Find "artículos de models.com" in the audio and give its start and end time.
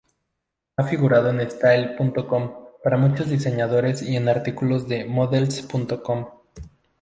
4.29-6.25